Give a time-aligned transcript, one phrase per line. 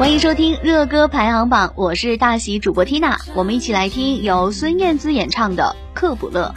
[0.00, 6.54] 欢迎收听热歌排行榜，我是大喜主播 Tina，我们一起来听由孙燕姿演唱的《克卜勒》。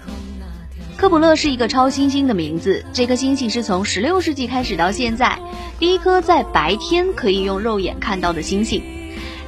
[0.98, 5.38] 克卜勒是一个超新星的名字，这颗星星是从16世纪开始到现在
[5.78, 8.82] 第一颗在白天可以用肉眼看到的星星。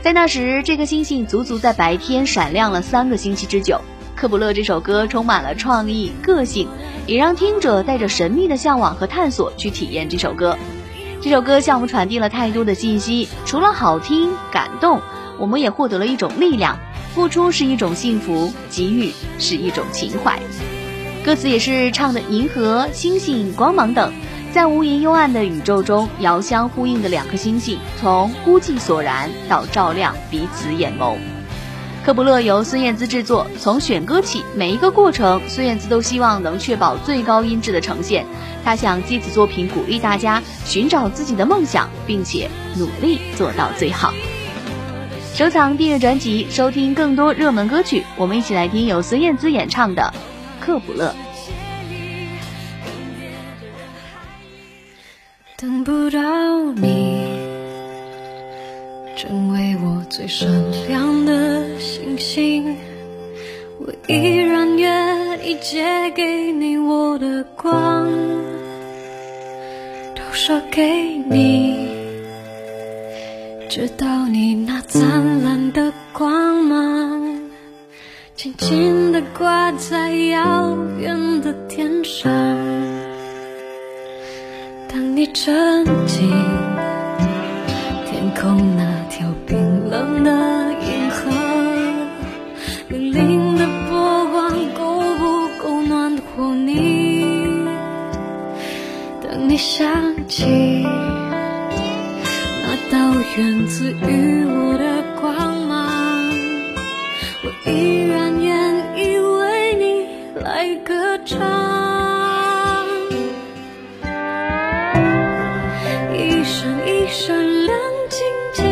[0.01, 3.79] 在那时，这颗星星足足在白天闪亮了三个星期之久。
[4.13, 6.67] 克卜勒这首歌充满了创意、个性，
[7.07, 10.57] 也让听者带着神秘的向往和探索去体验这首歌。
[11.25, 15.01] 这首歌向我们传递了太多的信息，除了好听、感动，
[15.39, 16.77] 我们也获得了一种力量。
[17.15, 20.39] 付出是一种幸福，给予是一种情怀。
[21.25, 24.13] 歌词也是唱的银河、星星、光芒等，
[24.53, 31.15] 在无垠幽暗的宇宙中遥相呼应的两颗星星，从孤寂索然到照亮彼此眼眸。
[32.05, 38.23] 克卜勒由孙燕姿制作，从选歌起，每一个过程，孙燕姿都希望能确保最高音质的呈现。
[38.63, 42.47] 她想借此作品鼓励大家寻找自己的梦想，并且
[42.77, 44.13] 努力做到最好。
[45.33, 48.03] 收藏订阅专辑，收听更多热门歌曲。
[48.17, 50.13] 我们一起来听由孙燕姿演唱的
[50.63, 51.09] 《克卜勒》。
[55.57, 56.19] 等不到
[56.75, 57.25] 你，
[59.17, 60.47] 成为我最闪
[63.87, 68.09] 我依然愿意借给你我的光，
[70.15, 71.87] 都射给你，
[73.69, 77.39] 直到你那灿烂的光芒，
[78.35, 82.33] 轻轻地挂在遥远的天上。
[84.91, 86.27] 当你沉浸
[88.07, 89.55] 天空那条冰
[104.47, 105.77] 我的光芒，
[107.43, 108.53] 我依然愿
[108.95, 109.83] 意为你
[110.41, 111.35] 来歌唱。
[116.13, 117.77] 一闪一闪亮
[118.09, 118.19] 晶
[118.53, 118.63] 晶，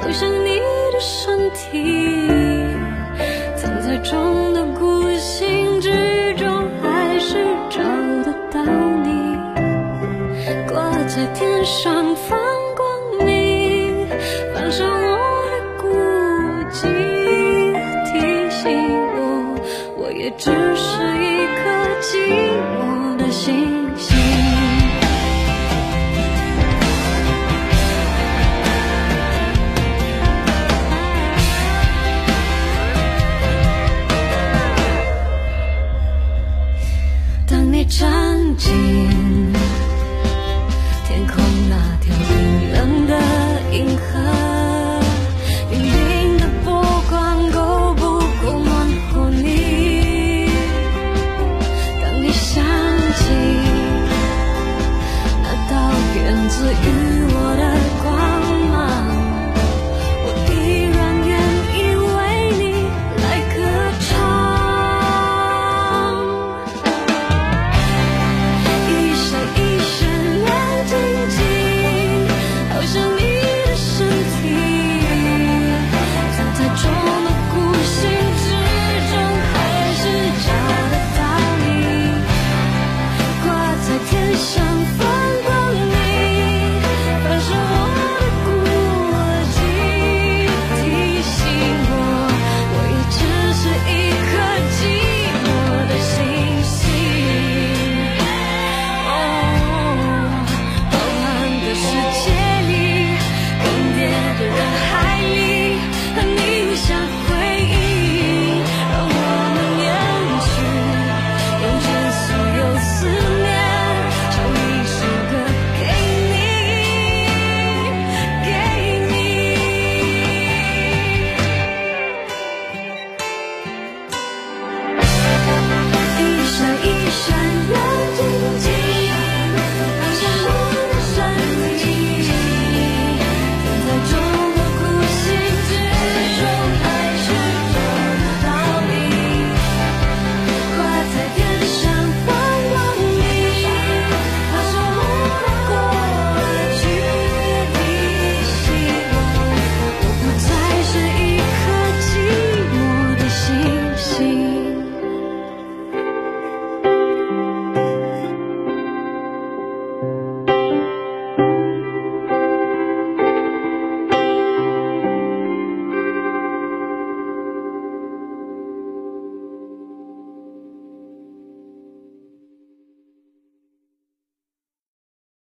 [0.00, 0.60] 好像你
[0.92, 2.28] 的身体，
[3.56, 7.82] 藏在中的孤星之中，还是找
[8.24, 8.62] 得到
[9.02, 9.36] 你，
[10.68, 12.11] 挂在天上
[56.52, 57.21] 自娱。